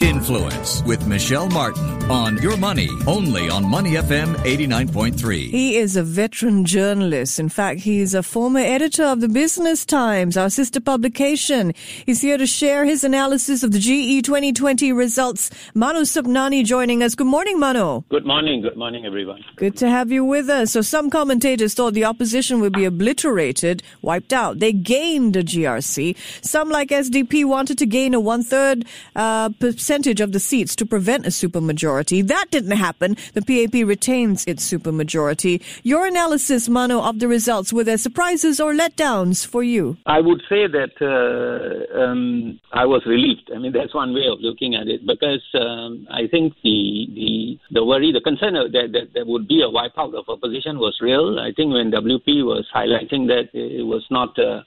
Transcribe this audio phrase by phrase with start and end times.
[0.00, 5.50] Influence with Michelle Martin on Your Money, only on Money FM 89.3.
[5.50, 7.38] He is a veteran journalist.
[7.38, 11.74] In fact, he's a former editor of the Business Times, our sister publication.
[12.06, 15.50] He's here to share his analysis of the GE 2020 results.
[15.74, 17.14] Manu Sabnani joining us.
[17.14, 18.02] Good morning, Manu.
[18.08, 18.62] Good morning.
[18.62, 19.44] Good morning, everyone.
[19.56, 20.72] Good to have you with us.
[20.72, 24.60] So some commentators thought the opposition would be obliterated, wiped out.
[24.60, 26.16] They gained a GRC.
[26.42, 30.86] Some, like SDP, wanted to gain a one-third uh, percent percentage of the seats to
[30.86, 32.24] prevent a supermajority.
[32.24, 33.16] That didn't happen.
[33.34, 35.60] The PAP retains its supermajority.
[35.82, 39.96] Your analysis, Manu, of the results, were there surprises or letdowns for you?
[40.06, 43.50] I would say that uh, um, I was relieved.
[43.52, 47.58] I mean, that's one way of looking at it because um, I think the, the
[47.72, 51.40] the worry, the concern that, that there would be a wipeout of opposition was real.
[51.40, 54.38] I think when WP was highlighting that it was not.
[54.38, 54.62] Uh,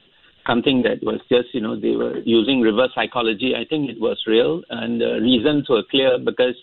[0.48, 3.54] something that was just, you know, they were using reverse psychology.
[3.56, 6.56] I think it was real, and the reasons were clear because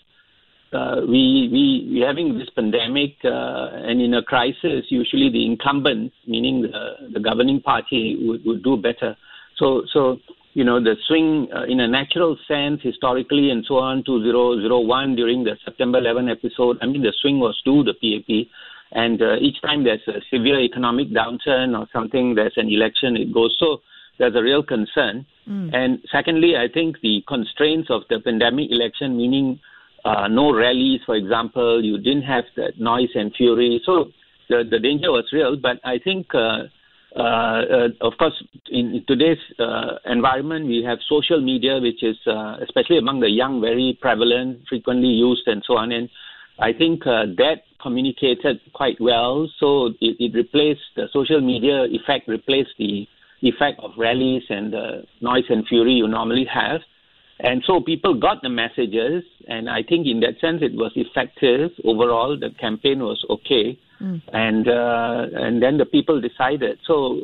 [0.73, 6.15] uh, we we we having this pandemic, uh, and in a crisis, usually the incumbents,
[6.27, 9.15] meaning the the governing party, would would do better.
[9.57, 10.19] So so.
[10.53, 15.45] You know, the swing uh, in a natural sense, historically and so on, 2001 during
[15.45, 18.51] the September 11 episode, I mean, the swing was to the PAP.
[18.91, 23.33] And uh, each time there's a severe economic downturn or something, there's an election, it
[23.33, 23.55] goes.
[23.59, 23.81] So
[24.19, 25.25] there's a real concern.
[25.49, 25.73] Mm.
[25.73, 29.59] And secondly, I think the constraints of the pandemic election, meaning
[30.03, 33.81] uh, no rallies, for example, you didn't have that noise and fury.
[33.85, 34.11] So
[34.49, 35.55] the, the danger was real.
[35.55, 36.63] But I think, uh,
[37.15, 42.17] uh, uh of course, in today's uh, environment, we have social media, which is,
[42.61, 45.91] especially among the young, very prevalent, frequently used, and so on.
[45.91, 46.09] And
[46.61, 49.49] I think that communicated quite well.
[49.59, 53.07] So it, it replaced the social media effect, replaced the
[53.41, 56.81] effect of rallies and the noise and fury you normally have.
[57.39, 61.71] And so people got the messages, and I think in that sense it was effective
[61.83, 62.37] overall.
[62.39, 64.21] The campaign was okay, mm.
[64.31, 66.77] and uh, and then the people decided.
[66.85, 67.19] So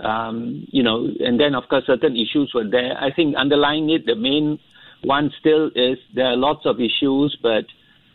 [0.00, 2.98] um, you know, and then of course certain issues were there.
[2.98, 4.58] I think underlying it, the main
[5.04, 7.64] one still is there are lots of issues, but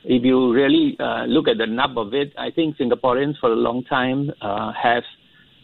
[0.08, 3.56] if you really uh, look at the nub of it, I think Singaporeans for a
[3.56, 5.04] long time uh, have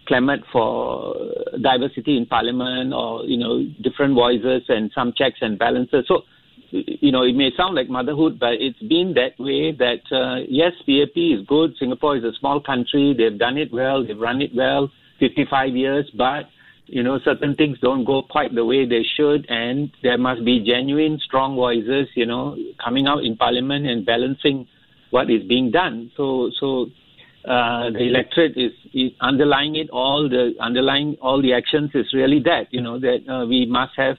[0.06, 1.16] clamored for
[1.62, 6.04] diversity in parliament or, you know, different voices and some checks and balances.
[6.10, 6.24] So,
[6.72, 10.74] you know, it may sound like motherhood, but it's been that way that, uh, yes,
[10.86, 11.72] PAP is good.
[11.80, 13.16] Singapore is a small country.
[13.18, 14.06] They've done it well.
[14.06, 16.50] They've run it well, 55 years, but
[16.94, 20.64] you know, certain things don't go quite the way they should, and there must be
[20.64, 24.68] genuine, strong voices, you know, coming out in Parliament and balancing
[25.10, 26.12] what is being done.
[26.16, 26.86] So, so
[27.46, 30.30] uh, the electorate is, is underlying it all.
[30.30, 34.18] The underlying all the actions is really that, you know, that uh, we must have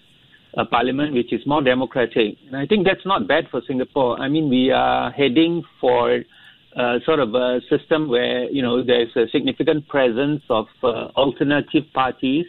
[0.55, 2.39] a parliament which is more democratic.
[2.49, 4.19] And I think that's not bad for Singapore.
[4.21, 6.23] I mean, we are heading for
[6.77, 11.84] uh, sort of a system where you know there's a significant presence of uh, alternative
[11.93, 12.47] parties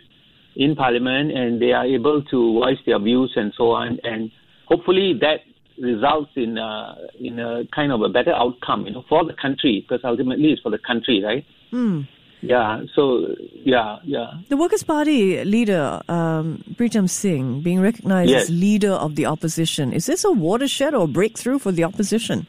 [0.55, 4.31] in Parliament, and they are able to voice their views and so on, and
[4.67, 5.41] hopefully that
[5.81, 9.85] results in a, in a kind of a better outcome, you know, for the country,
[9.87, 11.45] because ultimately it's for the country, right?
[11.73, 12.07] Mm.
[12.41, 12.83] Yeah.
[12.95, 14.31] So yeah, yeah.
[14.49, 18.43] The Workers' Party leader, um, Pritam Singh, being recognized yes.
[18.43, 22.47] as leader of the opposition, is this a watershed or breakthrough for the opposition?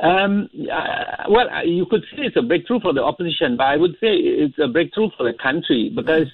[0.00, 3.76] Um, uh, well, uh, you could say it's a breakthrough for the opposition, but I
[3.76, 6.26] would say it's a breakthrough for the country because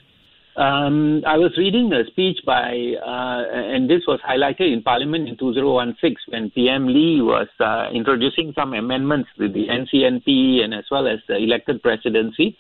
[0.56, 2.72] um, I was reading a speech by,
[3.04, 8.52] uh, and this was highlighted in Parliament in 2016 when PM Lee was uh, introducing
[8.54, 12.56] some amendments to the NCMP and as well as the elected presidency.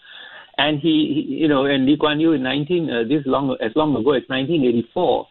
[0.58, 3.72] And he, he you know, and Lee Kuan Yew in 19, uh, this long, as
[3.74, 5.26] long ago as 1984,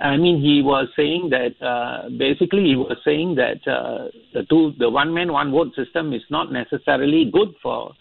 [0.00, 4.72] I mean, he was saying that uh, basically he was saying that uh, the two,
[4.78, 7.92] the one man one vote system is not necessarily good for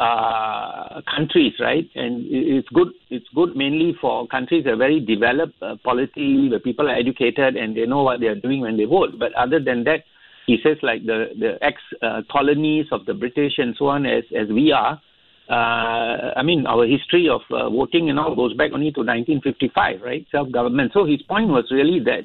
[0.00, 1.88] uh, countries, right?
[1.94, 2.88] And it's good.
[3.10, 7.56] It's good mainly for countries that are very developed uh, polity, where people are educated
[7.56, 9.18] and they know what they are doing when they vote.
[9.18, 10.04] But other than that,
[10.46, 14.24] he says like the the ex uh, colonies of the British and so on, as
[14.34, 15.00] as we are
[15.48, 20.00] uh, I mean, our history of uh, voting and all goes back only to 1955,
[20.00, 20.26] right?
[20.30, 20.92] Self-government.
[20.94, 22.24] So his point was really that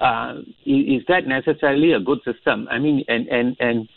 [0.00, 2.66] uh, is, that necessarily a good system?
[2.70, 3.88] I mean, and and and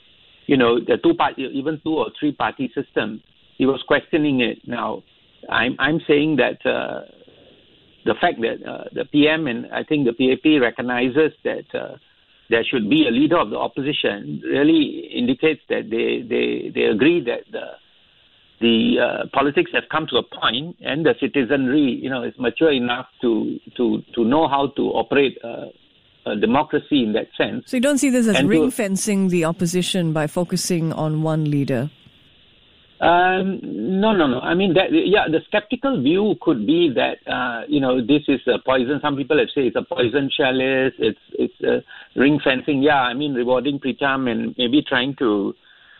[0.45, 3.21] you know, the two party, even two or three party system.
[3.57, 4.59] He was questioning it.
[4.65, 5.03] Now,
[5.49, 7.01] I'm I'm saying that uh,
[8.05, 11.65] the fact that uh, the PM and I think the PAP recognizes that.
[11.73, 11.97] Uh,
[12.51, 17.23] there should be a leader of the opposition really indicates that they, they, they agree
[17.23, 17.73] that the
[18.59, 22.71] the uh, politics have come to a point, and the citizenry, you know, is mature
[22.71, 25.65] enough to to to know how to operate uh,
[26.25, 27.63] a democracy in that sense.
[27.67, 31.21] So you don't see this as And to- ring fencing the opposition by focusing on
[31.23, 31.89] one leader.
[33.01, 34.41] Um, no, no, no.
[34.41, 38.41] I mean, that, yeah, the skeptical view could be that uh, you know this is
[38.47, 38.99] a poison.
[39.01, 40.93] Some people have said it's a poison chalice.
[40.99, 41.79] It's it's uh,
[42.19, 42.81] ring fencing.
[42.83, 45.55] Yeah, I mean, rewarding Pritam and maybe trying to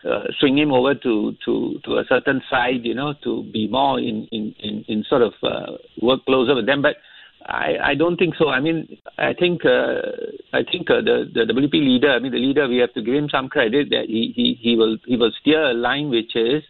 [0.06, 4.00] uh, swing him over to, to, to a certain side, you know, to be more
[4.00, 6.82] in in, in, in sort of uh, work closer with them.
[6.82, 6.98] But
[7.46, 8.50] I, I don't think so.
[8.50, 10.02] I mean, I think uh,
[10.54, 12.12] I think uh, the the WP leader.
[12.12, 12.68] I mean, the leader.
[12.68, 15.72] We have to give him some credit that he he, he will he will steer
[15.72, 16.64] a line which is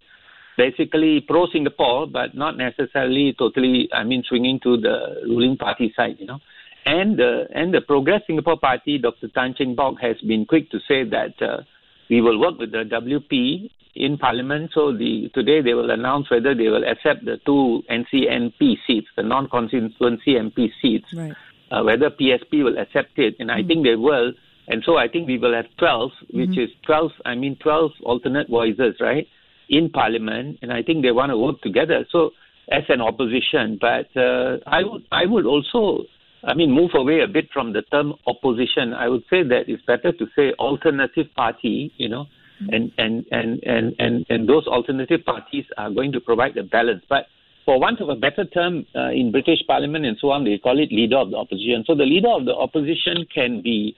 [0.57, 3.89] basically pro Singapore, but not necessarily totally.
[3.93, 6.39] I mean, swinging to the ruling party side, you know.
[6.85, 9.27] And the and the Progress Singapore Party, Dr.
[9.29, 11.61] Tan Cheng Bock has been quick to say that uh,
[12.09, 14.71] we will work with the WP in Parliament.
[14.73, 19.23] So the today they will announce whether they will accept the two NCMP seats, the
[19.23, 21.33] non-constituency MP seats Right.
[21.71, 24.33] uh, whether PSP will accept it, and I think they will.
[24.67, 28.49] And so I think we will have 12, which is 12, I mean 12 alternate
[28.49, 29.27] voices, right,
[29.67, 32.05] in Parliament, and I think they want to work together.
[32.11, 32.31] So
[32.71, 36.03] as an opposition, but uh, I would I would also,
[36.43, 38.93] I mean, move away a bit from the term opposition.
[38.93, 42.25] I would say that it's better to say alternative party, you know,
[42.69, 47.03] and and and and and and those alternative parties are going to provide the balance,
[47.09, 47.25] but
[47.65, 50.79] for want of a better term, uh, in British Parliament and so on, they call
[50.79, 51.83] it leader of the opposition.
[51.85, 53.95] So the leader of the opposition can be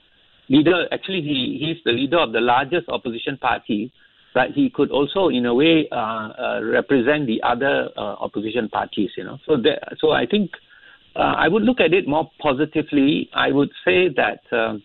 [0.48, 0.86] leader.
[0.92, 3.90] Actually, he he's the leader of the largest opposition party,
[4.34, 9.10] but he could also, in a way, uh, uh, represent the other uh, opposition parties.
[9.16, 10.50] You know, so there, so I think
[11.16, 13.30] uh, I would look at it more positively.
[13.34, 14.40] I would say that.
[14.50, 14.78] Uh,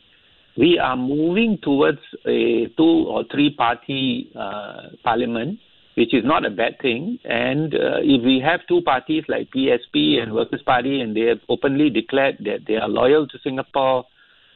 [0.58, 5.60] we are moving towards a two or three party uh, parliament,
[5.96, 7.20] which is not a bad thing.
[7.24, 11.40] And uh, if we have two parties like PSP and Workers' Party, and they have
[11.48, 14.06] openly declared that they are loyal to Singapore,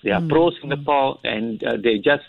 [0.03, 2.23] they are pro Singapore, and uh, they just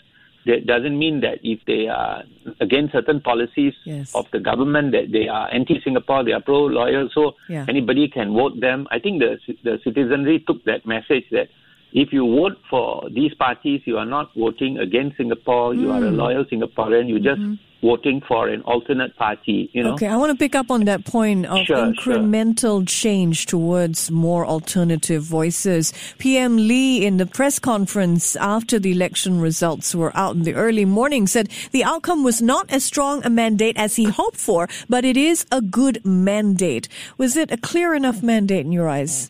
[0.45, 2.23] that doesn't mean that if they are
[2.59, 4.13] against certain policies Yes.
[4.15, 7.65] of the government that they are anti-Singapore, they are pro-loyal, so Yeah.
[7.69, 8.87] anybody can vote them.
[8.91, 11.47] I think the the citizenry took that message that
[11.93, 15.75] if you vote for these parties, you are not voting against Singapore.
[15.75, 16.15] You are a hmm.
[16.15, 17.07] loyal Singaporean.
[17.07, 17.85] You're just mm-hmm.
[17.87, 19.69] voting for an alternate party.
[19.73, 19.93] You know.
[19.93, 24.43] Okay, I want to pick up on that point of Sure, incremental change towards more
[24.43, 25.93] alternative voices.
[26.17, 30.85] PM Lee, in the press conference after the election results were out in the early
[30.85, 35.05] morning, said the outcome was not as strong a mandate as he hoped for, but
[35.05, 36.87] it is a good mandate.
[37.19, 39.29] Was it a clear enough mandate in your eyes?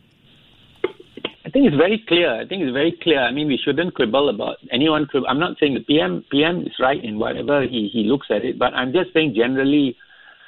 [1.54, 2.34] I think it's very clear.
[2.34, 3.22] I think it's very clear.
[3.22, 5.06] I mean, we shouldn't quibble about anyone.
[5.06, 8.44] Quib- I'm not saying the PM PM is right in whatever he, he looks at
[8.44, 9.96] it, but I'm just saying generally,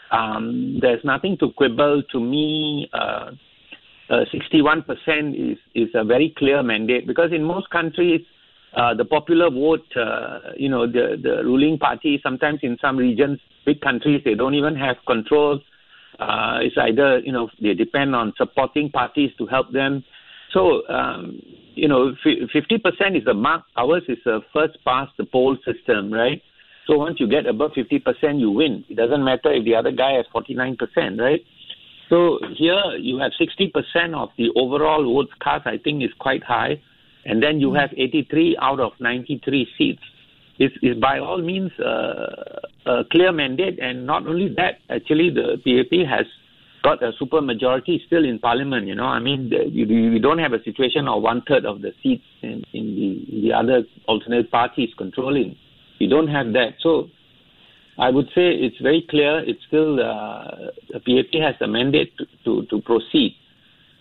[0.10, 2.02] um, there's nothing to quibble.
[2.12, 3.34] To me, uh,
[4.10, 8.22] uh, 61% is is a very clear mandate because in most countries,
[8.76, 13.38] uh, the popular vote, uh, you know, the the ruling party sometimes in some regions,
[13.64, 15.60] big countries, they don't even have control.
[16.18, 20.04] Uh, it's either you know they depend on supporting parties to help them.
[20.52, 21.42] So, um,
[21.76, 23.64] you know, 50% is the mark.
[23.78, 26.42] Ours is a first past the poll system, right?
[26.88, 28.86] So once you get above 50%, you win.
[28.90, 31.42] It doesn't matter if the other guy has 49%, right?
[32.10, 36.82] So here you have 60% of the overall votes cast, I think is quite high.
[37.26, 40.04] And then you have 83 out of 93 seats.
[40.60, 43.80] It's, it's by all means uh, a clear mandate.
[43.80, 46.28] And not only that, actually the PAP has
[46.86, 48.88] got a super majority still in parliament.
[48.88, 52.24] You know, I mean, you, don't have a situation of one third of the seats
[52.44, 55.58] in, in the in the other alternate parties controlling.
[56.00, 56.76] You don't have that.
[56.82, 57.10] So
[57.98, 59.40] I would say it's very clear.
[59.40, 63.36] It's still uh, the PAP has a mandate to to, to proceed.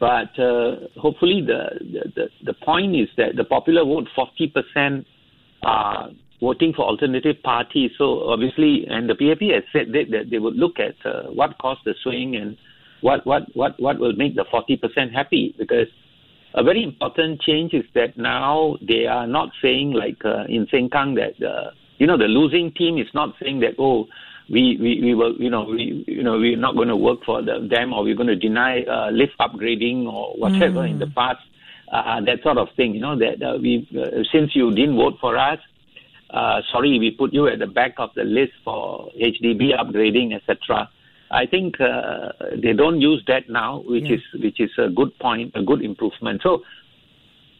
[0.00, 1.62] But uh, hopefully, the,
[2.16, 5.06] the, the, point is that the popular vote, 40%
[5.62, 6.10] are
[6.40, 7.92] voting for alternative parties.
[7.96, 11.56] So obviously, and the PAP has said that, that they would look at uh, what
[11.58, 12.58] caused the swing and
[13.04, 15.54] what, what, what, what will make the 40% happy.
[15.58, 15.88] Because
[16.54, 21.14] a very important change is that now they are not saying like uh, in Sengkang
[21.16, 24.06] that uh, you know the losing team is not saying that oh
[24.48, 27.42] we we, we will you know we you know we're not going to work for
[27.42, 31.40] the, them or we're going to deny uh, lift upgrading or whatever in the past
[31.92, 35.14] uh, that sort of thing you know that uh, we uh, since you didn't vote
[35.20, 35.58] for us
[36.30, 40.88] uh, sorry we put you at the back of the list for HDB upgrading etc.
[41.30, 44.16] I think uh, they don't use that now, which Yeah.
[44.16, 46.42] is which is a good point, a good improvement.
[46.42, 46.62] So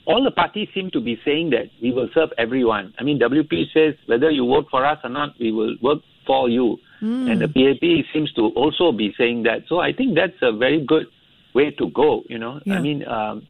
[0.07, 2.93] all the parties seem to be saying that we will serve everyone.
[2.99, 6.49] I mean, WP says whether you vote for us or not, we will work for
[6.49, 6.79] you.
[7.03, 7.31] Mm.
[7.31, 9.63] And the PAP seems to also be saying that.
[9.69, 11.07] So I think that's a very good
[11.55, 12.23] way to go.
[12.29, 12.75] You know, yeah.
[12.75, 13.07] I mean.
[13.07, 13.47] Um,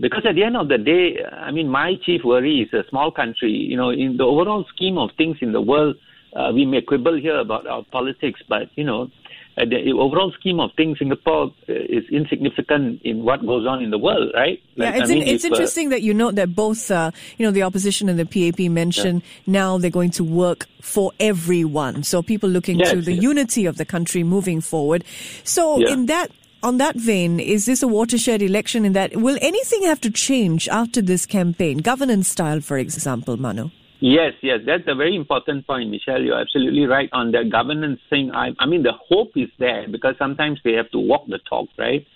[0.00, 3.12] because at the end of the day, I mean, my chief worry is a small
[3.12, 3.52] country.
[3.52, 5.94] You know, in the overall scheme of things in the world,
[6.34, 9.08] uh, we may quibble here about our politics, but you know,
[9.56, 13.90] uh, the overall scheme of things, Singapore uh, is insignificant in what goes on in
[13.90, 14.60] the world, right?
[14.76, 16.54] Like, yeah, it's, I mean, in, it's if, uh, interesting uh, that you note that
[16.54, 19.22] both, uh, you know, the opposition and the PAP mention yeah.
[19.46, 22.02] now they're going to work for everyone.
[22.02, 23.22] So people looking yes, to the yes.
[23.22, 25.04] unity of the country moving forward.
[25.44, 25.92] So yeah.
[25.92, 26.30] in that
[26.62, 30.66] on that vein, is this a watershed election in that will anything have to change
[30.68, 31.78] after this campaign?
[31.78, 33.70] Governance style, for example, Manu?
[34.06, 36.20] Yes, yes, that's a very important point, Michelle.
[36.20, 38.32] You're absolutely right on the governance thing.
[38.34, 41.70] I, I mean, the hope is there because sometimes they have to walk the talk,
[41.78, 42.06] right?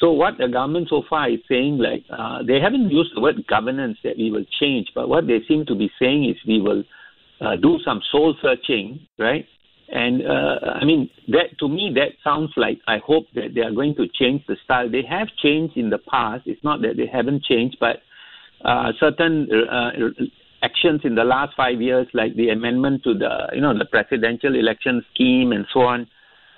[0.00, 3.46] So what the government so far is saying, like uh, they haven't used the word
[3.46, 6.82] governance that we will change, but what they seem to be saying is we will
[7.42, 9.44] uh, do some soul searching, right?
[9.90, 13.72] And uh, I mean, that to me that sounds like I hope that they are
[13.72, 14.90] going to change the style.
[14.90, 16.44] They have changed in the past.
[16.46, 17.96] It's not that they haven't changed, but
[18.64, 19.90] uh, certain uh,
[20.62, 24.54] actions in the last five years, like the amendment to the you know the presidential
[24.54, 26.06] election scheme and so on.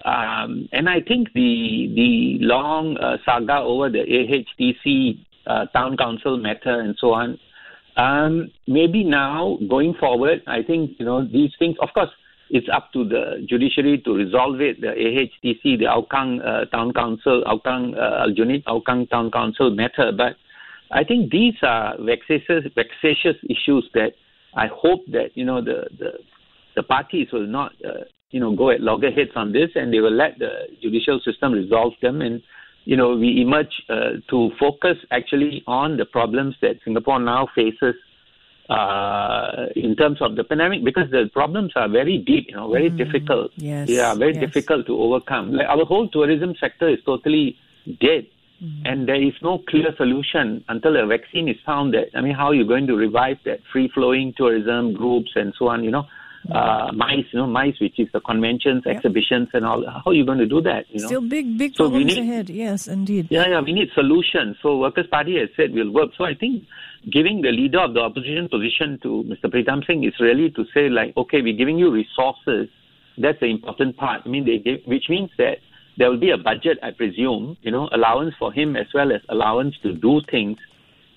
[0.04, 6.36] Um, and I think the the long uh, saga over the AHTC uh, town council
[6.38, 7.38] matter and so on.
[7.96, 11.76] Um, maybe now going forward, I think you know these things.
[11.82, 12.10] Of course,
[12.48, 14.80] it's up to the judiciary to resolve it.
[14.80, 20.36] The AHTC, the Hougang uh, Town Council, Hougang uh, Aljunied Hougang Town Council matter, but
[20.90, 24.12] I think these are vexatious, vexatious issues that
[24.54, 26.10] I hope that you know the the,
[26.76, 30.14] the parties will not uh, you know go at loggerheads on this, and they will
[30.14, 32.42] let the judicial system resolve them, and
[32.84, 37.94] you know we emerge uh, to focus actually on the problems that Singapore now faces
[38.70, 42.88] uh, in terms of the pandemic because the problems are very deep, you know, very
[42.88, 43.50] mm, difficult.
[43.56, 44.44] Yes, yeah, very yes.
[44.44, 45.52] difficult to overcome.
[45.52, 47.56] Like our whole tourism sector is totally
[48.00, 48.26] dead.
[48.62, 48.86] Mm-hmm.
[48.86, 51.94] And there is no clear solution until a vaccine is found.
[51.94, 55.68] That I mean, how are you going to revive that free-flowing tourism groups and so
[55.68, 55.82] on?
[55.82, 56.02] You know,
[56.46, 56.52] mm-hmm.
[56.52, 58.96] uh, MICE, you know, MICE, which is the conventions, yep.
[58.96, 59.82] exhibitions, and all.
[59.88, 60.84] How are you going to do that?
[60.90, 62.50] You know, still big, big so problems need, ahead.
[62.50, 63.28] Yes, indeed.
[63.30, 64.56] Yeah, yeah, we need solutions.
[64.60, 66.10] So Workers' Party has said we'll work.
[66.18, 66.64] So I think
[67.10, 69.50] giving the leader of the opposition position to Mr.
[69.50, 72.68] Pritam Singh is really to say like, okay, we're giving you resources.
[73.16, 74.20] That's the important part.
[74.26, 75.58] I mean, they give, which means that
[76.00, 79.20] there will be a budget, I presume, you know, allowance for him as well as
[79.28, 80.56] allowance to do things.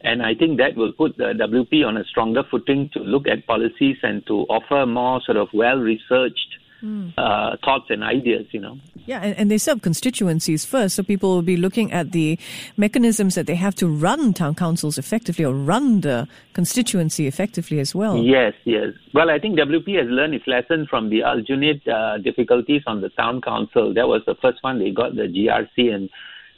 [0.02, 3.48] And I think that will put the WP on a stronger footing to look at
[3.48, 7.14] policies and to offer more sort of well researched mm.
[7.18, 8.78] uh, thoughts and ideas, you know.
[9.06, 12.40] Yeah, and, and, they serve constituencies first, so people will be looking at the
[12.78, 17.94] mechanisms that they have to run town councils effectively or run the constituency effectively as
[17.94, 18.18] well.
[18.18, 18.94] Yes, yes.
[19.14, 23.10] Well, I think WP has learned its lesson from the Aljunied uh, difficulties on the
[23.10, 23.94] town council.
[23.94, 26.10] That was the first one they got the GRC and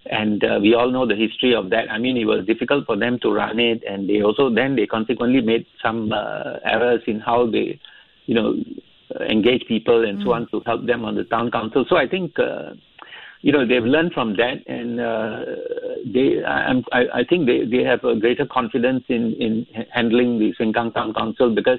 [0.08, 1.89] and uh, we all know the history of that.
[1.91, 4.86] I mean, it was difficult for them to run it, and they also then they
[4.86, 7.79] consequently made some uh, errors in how they,
[8.27, 8.53] you know,
[9.29, 10.24] engage people and mm.
[10.24, 11.85] so on to help them on the town council.
[11.89, 12.38] So I think.
[12.39, 12.74] Uh,
[13.41, 15.45] you know they've learned from that, and uh,
[16.03, 20.95] they I, I think they, they have a greater confidence in, in handling the Sengkang
[20.95, 21.77] Town Council because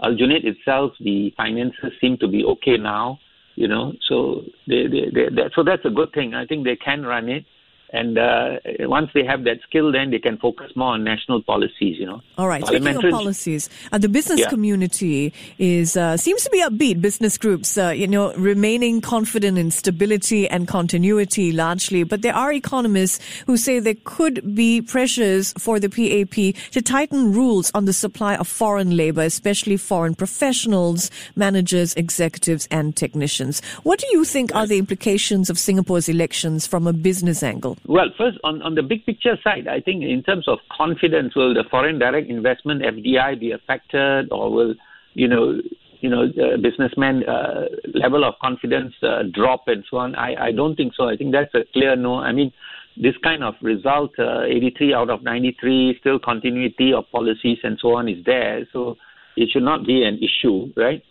[0.00, 3.18] Aljunied itself, the finances seem to be okay now.
[3.56, 6.34] You know, so they, they, they, they so that's a good thing.
[6.34, 7.44] I think they can run it
[7.90, 11.96] and uh, once they have that skill, then they can focus more on national policies.
[11.98, 12.22] You know.
[12.36, 12.64] All right.
[12.66, 14.48] Speaking of policies, uh, the business yeah.
[14.48, 17.00] community is uh, seems to be upbeat.
[17.00, 22.52] Business groups, uh, you know, remaining confident in stability and continuity largely, but there are
[22.52, 27.92] economists who say there could be pressures for the PAP to tighten rules on the
[27.92, 33.62] supply of foreign labor, especially foreign professionals, managers, executives, and technicians.
[33.82, 37.77] What do you think are the implications of Singapore's elections from a business angle?
[37.86, 41.54] Well, first, on, on the big picture side, I think in terms of confidence, will
[41.54, 44.74] the foreign direct investment FDI be affected, or will
[45.14, 45.60] you know
[46.00, 50.14] you know uh, businessmen uh, level of confidence uh, drop and so on?
[50.16, 51.08] I, I don't think so.
[51.08, 52.16] I think that's a clear no.
[52.16, 52.52] I mean,
[52.96, 57.94] this kind of result, uh, 83 out of 93, still continuity of policies and so
[57.94, 58.66] on is there.
[58.72, 58.96] So
[59.36, 61.02] it should not be an issue, right?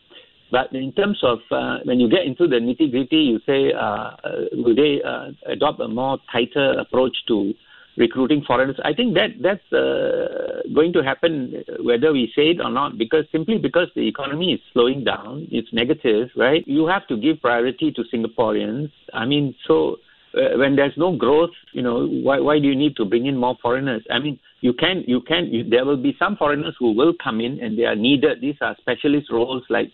[0.51, 3.79] But in terms of uh, when you get into the nitty gritty, you say, uh,
[3.79, 7.53] uh, will they uh, adopt a more tighter approach to
[7.97, 8.79] recruiting foreigners?
[8.85, 13.25] I think that that's uh, going to happen whether we say it or not, because
[13.31, 16.65] simply because the economy is slowing down, it's negative, right?
[16.65, 18.89] You have to give priority to Singaporeans.
[19.13, 19.97] I mean, so
[20.33, 23.35] uh, when there's no growth, you know, why why do you need to bring in
[23.35, 24.03] more foreigners?
[24.09, 27.41] I mean, you can you can you, there will be some foreigners who will come
[27.41, 28.39] in and they are needed.
[28.41, 29.91] These are specialist roles like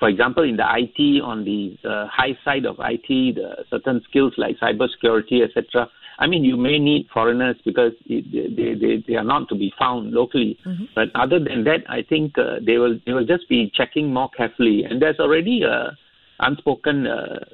[0.00, 4.32] for example, in the IT, on the uh, high side of IT, the certain skills
[4.38, 5.88] like cybersecurity, etc.
[6.18, 10.12] I mean, you may need foreigners because they, they, they are not to be found
[10.12, 10.58] locally.
[10.66, 10.84] Mm-hmm.
[10.94, 14.30] But other than that, I think uh, they will they will just be checking more
[14.30, 14.84] carefully.
[14.88, 15.96] And there's already a
[16.40, 17.44] unspoken uh,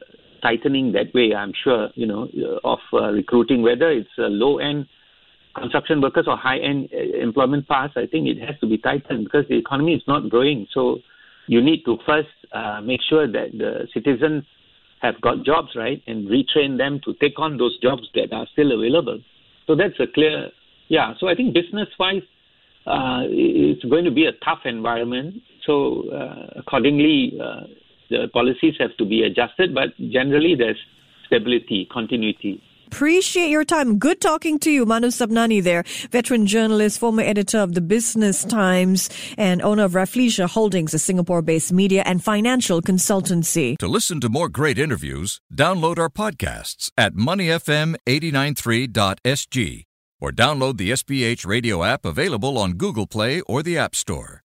[0.40, 1.34] tightening that way.
[1.34, 4.86] I'm sure you know uh, of uh, recruiting, whether it's low end
[5.56, 7.94] construction workers or high end uh, employment paths.
[7.96, 10.66] I think it has to be tightened because the economy is not growing.
[10.72, 10.98] So
[11.46, 14.44] you need to first uh, make sure that the citizens
[15.02, 18.72] have got jobs, right, and retrain them to take on those jobs that are still
[18.72, 19.20] available.
[19.66, 20.50] So that's a clear,
[20.88, 21.14] yeah.
[21.18, 22.22] So I think business-wise,
[22.86, 25.42] uh, it's going to be a tough environment.
[25.66, 27.62] So uh, accordingly, uh,
[28.08, 30.78] the policies have to be adjusted, but generally there's
[31.26, 32.62] stability, continuity.
[32.86, 33.98] Appreciate your time.
[33.98, 39.08] Good talking to you, Manu Sabnani there, veteran journalist, former editor of the Business Times,
[39.36, 43.76] and owner of Rafflesia Holdings, a Singapore-based media and financial consultancy.
[43.78, 49.82] To listen to more great interviews, download our podcasts at moneyfm893.sg
[50.18, 54.42] or download the SPH radio app available on Google Play or the App Store.